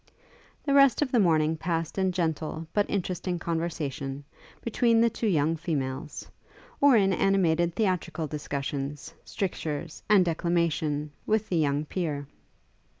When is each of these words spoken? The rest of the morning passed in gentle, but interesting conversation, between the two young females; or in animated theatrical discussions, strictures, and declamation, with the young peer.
The 0.65 0.73
rest 0.73 1.03
of 1.03 1.11
the 1.11 1.19
morning 1.19 1.55
passed 1.55 1.99
in 1.99 2.11
gentle, 2.11 2.65
but 2.73 2.89
interesting 2.89 3.37
conversation, 3.37 4.23
between 4.63 4.99
the 4.99 5.11
two 5.11 5.27
young 5.27 5.55
females; 5.55 6.27
or 6.79 6.97
in 6.97 7.13
animated 7.13 7.75
theatrical 7.75 8.25
discussions, 8.25 9.13
strictures, 9.23 10.01
and 10.09 10.25
declamation, 10.25 11.11
with 11.27 11.49
the 11.49 11.57
young 11.57 11.85
peer. 11.85 12.25